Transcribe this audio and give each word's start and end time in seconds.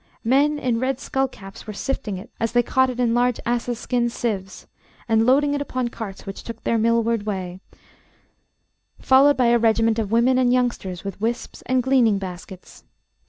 Men 0.23 0.57
in 0.57 0.79
red 0.79 0.97
skullcaps 0.97 1.67
were 1.67 1.73
sifting 1.73 2.17
it 2.17 2.31
as 2.39 2.53
they 2.53 2.63
caught 2.63 2.89
it 2.89 2.99
in 2.99 3.13
large 3.13 3.39
asses' 3.45 3.77
skin 3.79 4.09
sieves, 4.09 4.65
and 5.07 5.27
loading 5.27 5.53
it 5.53 5.61
upon 5.61 5.89
carts 5.89 6.25
which 6.25 6.41
took 6.41 6.63
their 6.63 6.79
millward 6.79 7.27
way, 7.27 7.59
followed 8.99 9.37
by 9.37 9.45
a 9.49 9.59
regiment 9.59 9.99
of 9.99 10.11
women 10.11 10.39
and 10.39 10.51
youngsters 10.51 11.03
with 11.03 11.21
wisps 11.21 11.61
and 11.67 11.83
gleaning 11.83 12.17
baskets. 12.17 12.83